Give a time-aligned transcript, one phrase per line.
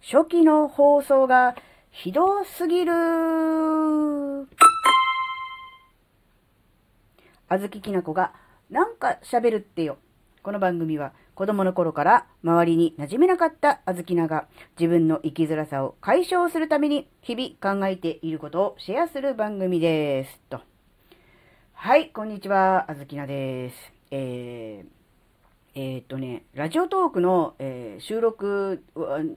[0.00, 1.56] 初期の放送が
[1.90, 2.92] ひどすぎる。
[7.50, 8.32] あずききなこが
[8.70, 9.98] なんか喋るってよ。
[10.42, 14.46] この番組は子供の頃から周りに馴染めなかったあずきなが
[14.78, 20.40] 自分の生きづらさを解消するために日々考えていることをシェアする番組です。
[20.48, 20.60] と。
[21.72, 23.92] はい、こんにちは、あずきなです。
[24.10, 24.97] えー
[25.74, 28.82] えっ、とね、ラジオトークの、えー、収録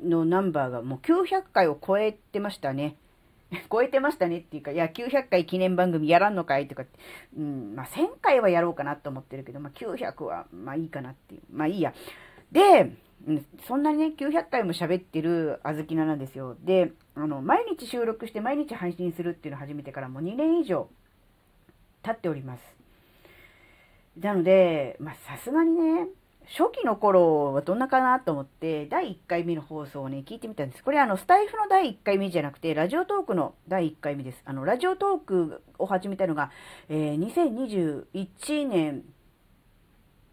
[0.04, 2.96] のナンバーがもう900回を超えてましたね。
[3.70, 6.86] 超えてましたねっていうか、いや、900回記念番組やらんのかいとか、
[7.38, 11.42] うん、まあ、1000回はやろうかなと思ってるけど、まあ、900は、まあいいかなっていう。
[11.52, 11.94] まあいいや。
[12.52, 12.96] で、
[13.68, 16.56] そんなにね、900回も喋ってるあずきななんですよ。
[16.62, 20.90] で、あの、毎日収録して毎日配信するっていうのを始めてからもう2年以上
[22.04, 22.64] 経っております。
[24.18, 26.08] なので、まあさすがにね、
[26.58, 30.84] 初期の頃はどんなかなと思って、第1回目の放送をね、聞いてみたんです。
[30.84, 34.42] これあの、スタイフの第1回目じゃなくて、ラジオトークの第1回目です。
[34.44, 36.52] あの、ラジオトークを始めたのが、
[36.90, 39.04] えー、2021年、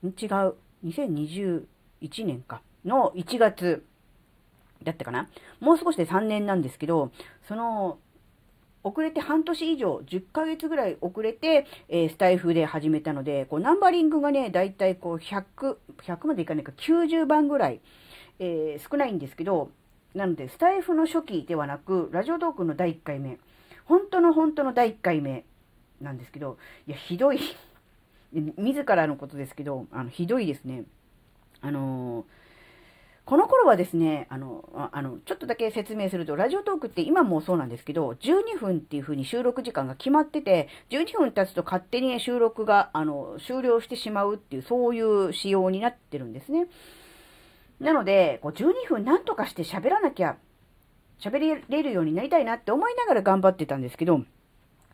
[0.03, 1.67] 違う、2021
[2.27, 3.85] 年か、の1月
[4.83, 5.29] だったかな。
[5.61, 7.13] もう少しで3年なんですけど、
[7.47, 7.99] その、
[8.89, 17.81] 遅れて半年以上、10ヶ月ぐらい遅れて、えー、スタイフで始めたので、こう、ナンバリングがね、だいたいこう、100、100までいかないか、90番ぐらい、
[18.39, 19.71] えー、少ないんですけど、
[20.15, 23.39] なので、スタイフの初期ではなく、ラジオトークの第1回目、
[23.85, 25.45] 本当の本当の第1回目
[26.01, 27.41] なんですけど、いや、ひどい
[28.33, 30.85] 自らのことですけど、あの、ひどいですね。
[31.61, 32.48] あのー
[33.29, 46.69] この頃はですね、あの、あの、ちょっとだけ説明すると、ラジオトークって今もそうなんですけど、12分っていう風に収録時間が決まってて、12分経つと勝手に収録が、あの、終了してしまうっていう、そういう仕様になってるんですね。
[47.81, 50.39] なので、こう12分なんとかして喋らなきゃ、
[51.21, 54.23] 喋れるようになりたいなって思いながら頑張ってたんですけど、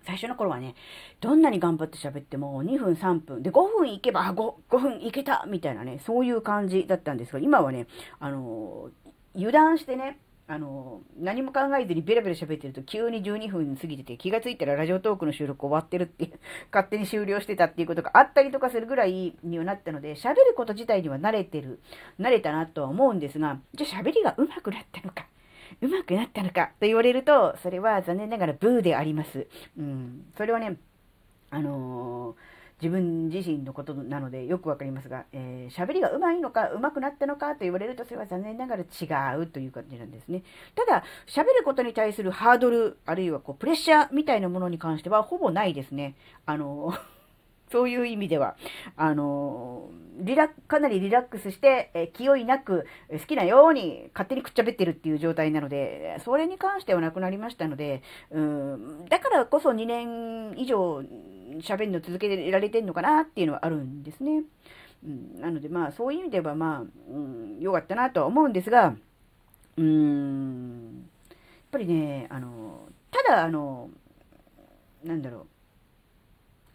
[0.04, 0.74] 最初の頃はね、
[1.20, 7.86] どんなに頑張って喋っても2分3分、で5分いけば 5, 5分いけたみたいなね、そういう感じだったんですが、今はね、
[8.20, 16.32] あのー、油断してね、あのー、何も考えずにベラベラ喋ってると急に12分過ぎてて気がついたらラジオトークの収録終わってるって
[16.70, 21.80] 勝手に終了してたっていうことがあったりとかするぐらいにはなったので、喋ること自体には慣れてる、
[22.20, 25.26] 慣れたなとは思うんですが、じゃあ喋りが上手くなったのか。
[25.80, 29.46] 上手くなったのかと言われると、それは残念ながらブーであります。
[29.78, 30.26] うん。
[30.36, 30.76] それはね、
[31.50, 32.36] あのー、
[32.82, 40.42] 自分自身のことなのでよくわかりますが、えー、喋りが上手いのか、上手くなったのかと言われると、それは残念ながら違うという感じなんですね。
[40.74, 46.14] ただ、喋ることに対するハードル、あるいはこう、プレッシャーみたいなものに関しては、ほぼないですね。
[46.46, 47.14] あのー
[47.74, 48.54] そういう意味では、
[48.96, 49.90] あの
[50.20, 61.02] リラかなりリラックスして、え気負いなく、好きなように勝手にくっちゃべってるっていう状態なので、それに関してはなくなりましたので、うん、だからこそ2年以上
[61.62, 64.44] 喋るの続けられてるのかなっていうのはあるんですね。
[65.04, 68.94] うん、なのでまあそういう意味ではまあ、うん、良かったなとは思うんですが、
[69.76, 71.36] うーん、やっ
[71.72, 73.90] ぱりね、あの、ただあの、
[75.02, 75.46] なんだろう、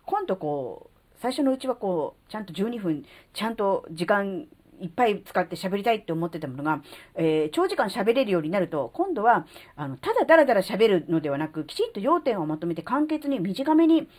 [0.10, 4.48] 今度こう、最初のうちはこう、ちゃんと12分、ちゃんと時間
[4.82, 6.82] いっぱい使って喋りたいって思ってたものが、
[7.14, 14.10] えー、長時間喋れるようになると、今度は、あの、ただだらだら喋るのではなく、きちんと要点をまとめて簡潔に短めに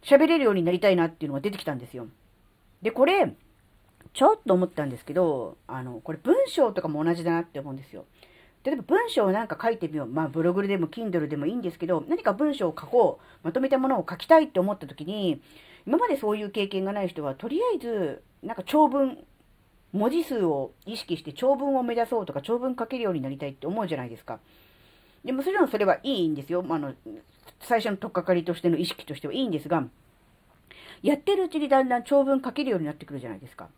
[0.00, 2.06] 喋れるようになりたいなっていうのが出てきたんですよ。
[2.80, 3.30] で、これ、
[4.14, 8.06] ちょっと思ったんですけど、あの、これ文章とかも同じだなって思うんですよ。
[8.64, 10.06] 例えば文章をなんか書いてみよう。
[10.06, 13.46] まあブログでも Kindle でもいいんですけど、何か文章を書こう。
[13.46, 15.42] まとめたものを書きたいって思った時に、
[15.86, 19.18] 今までそういう経験がない人は、とりあえず、なんか長文、
[19.92, 24.40] 文字数を意識して長文を目指そうとか、長文書けるようになりたいって思うじゃないですか。
[25.26, 26.62] でも、もちろんそれはいいんですよ。
[26.62, 26.94] まあの、
[27.60, 29.86] 最初の取っかかりとしての意識としてはいいんですが、
[31.02, 33.66] やってるうちにだんだん長文書けるようになってくるじゃないですか。
[33.66, 33.68] っ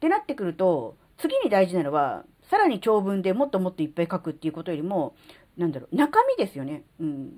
[0.00, 5.14] てなってくると、次に大事なのは、さらに長文でもっともっといっぱい書くっていうことよりも、
[5.56, 6.82] なんだろう、中身ですよね。
[7.00, 7.32] うん。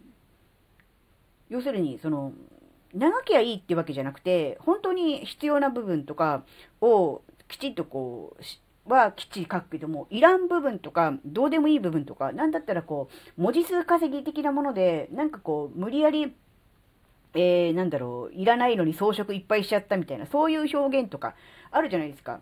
[1.49, 2.33] 要するに、その、
[2.95, 6.45] 長きゃいいってわけじゃなくて、本当に必要な部分とか
[6.81, 8.43] をきちんとこう、
[8.93, 16.35] はきっちり書くけども、いらん部分とか、どうでもいい部分とか、なんだったらこう、文字数稼ぎ的なもので、なんかこう、無理やり、
[17.35, 21.35] えー、なんだろう、いらないのに装飾いっぱいしちゃったみたいな、そういう表現とか、
[21.71, 22.41] あるじゃないですか。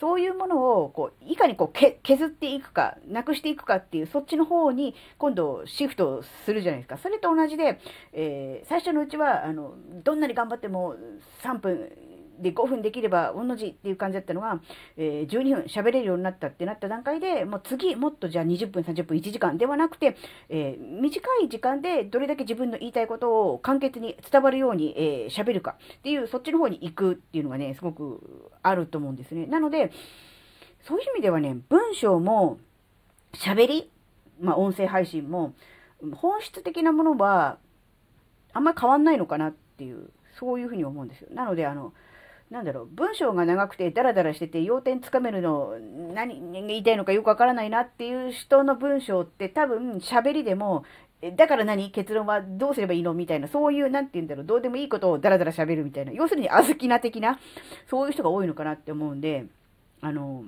[0.00, 6.96] そういうものを、こう、いかにこう、削っていくか、なくしていくかっていう、そっちの方に、今度、シフトするじゃないですか。
[6.96, 7.78] それと同じで、
[8.14, 10.96] えー、最初のうちは、あの、どんなに頑張っても、
[11.42, 11.92] 3分、
[12.40, 14.60] で5分できれば同じっていう感じだったのが、
[14.96, 20.16] えー、12分喋れるようになったってなった段階で、もう次もっとじゃあ20分、30分、1時間ではなくて、
[20.48, 29.46] えー、短い時間でどれだけ自分の言いたいことを簡潔に伝わるように、えー、喋るかっていう、そっちの方に行くっていうのがね、すごくあると思うんですね。
[29.46, 29.90] なので、
[30.82, 32.58] そういう意味ではね、文章も
[33.32, 33.90] 喋り、
[34.40, 35.54] まあ音声配信も、
[36.14, 37.58] 本質的なものは、
[38.52, 41.28] あんまり変わんないのかなっていう、そういうふうに思うんですよ。
[41.32, 41.92] なので、あの、
[42.50, 45.74] なんだろう、文章が長くてダラダラしてて要点つかめるの
[46.14, 50.84] 何言いたいのかよくわからないなっていう人の文章って多分喋りでも、
[51.34, 51.90] だから何？
[51.90, 53.14] 結論はどうすればいいの？
[53.14, 57.40] みたいな、そういう、なんて言うんだろう、どうでもいいことをダラダラ喋るみたいな、要するにあずきな的な、
[57.88, 59.46] そういう人が多いのかなって思うんで、
[60.02, 60.44] あの、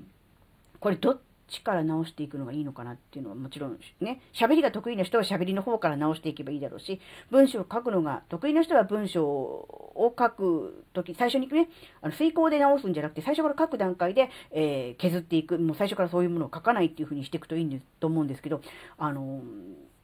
[0.79, 7.01] これどっちから直していくのがいいのかなっていうのはもちろんね、喋りが得意な人は喋りの方から直していけばいいだろうし、
[7.31, 11.69] 文章を書くのが得意な人は文章を書くとき、最初にね、
[12.03, 18.61] あの、遂行で直すんじゃなくて、最初から書く段階で、えー、削っていく、もう最初からそういうものを書かないっていう風にしていくといいんですと思うんですけど、
[18.99, 19.41] あの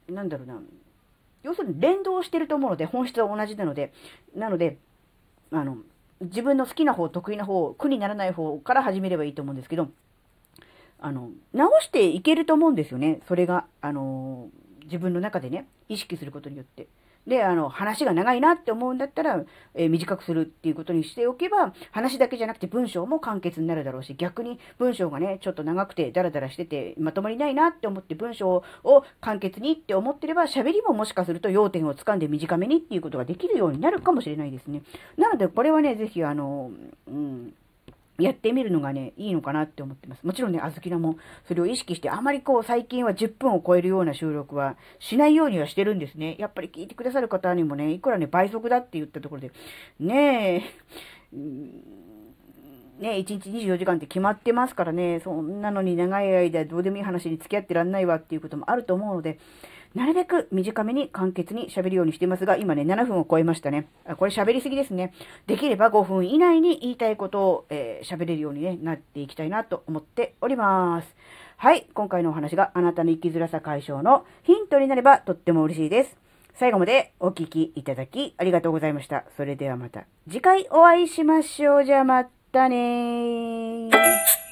[0.09, 0.61] なんだろうな、
[1.43, 3.93] 要するに連動してると思うので、本質は同じなので、
[4.35, 4.77] なので、
[5.51, 5.77] あの、
[6.21, 9.89] 自分の好きな方、得意な方、苦にならない方から始めればいいと思うんですけど、
[11.05, 13.19] あの、直していけると思うんですよね。
[13.27, 14.49] それが、あの、
[14.85, 16.87] 自分の中でね、意識することによって。
[17.27, 19.43] で、あの、話が長いなって思うんだったら、
[19.75, 34.81] えー、短くするっていうことにしておけば、話だけじゃなくて文章も簡潔になるだろうし、逆に文章がね、ちょっと長くてダラダラしてて、まとまりないなって思って文章を簡潔にって思ってれば、喋りももしかすると要点を掴んで短めにっていうことができるようになるかもしれないですね。
[35.17, 36.71] なので、これはね、ぜひ、あの、
[37.07, 37.53] うん、
[38.17, 40.23] やってみるのがね、いいのかなって思ってます。
[40.23, 41.17] もちろんね、あずきなも
[41.47, 46.35] それを意識して、あまりこう最近は10分を超えるような収録はしないようにはしてるんですね。
[46.39, 49.51] やっぱり聞いてくださる方にもね、いくらね、倍速だって言ったところで、
[49.99, 50.63] ね
[51.33, 51.35] え、
[52.99, 59.37] ねえ、1日24時間って決まってますからね、そんなのに長い間どうでもいい話に付き合ってらんないわっていうこともあると思うので、
[59.95, 63.87] なるべく短めに簡潔に喋るようにしていますが、今ね、7分を超えましたね。
[64.05, 65.13] あこれ喋りすぎですね。
[65.47, 71.15] できれば5分以内に言いたいことを喋、えー、れるように、ね、なっていきたいなと思っております。
[71.55, 71.87] はい。
[71.93, 76.17] 今回のお話があなたの生きづらさ解消のヒントになればとっても嬉しいです。
[76.55, 79.23] 最後までお聴きいただきありがとうございました。
[79.37, 81.85] それではまた次回お会いしましょう。
[81.85, 84.44] じゃあまたねー。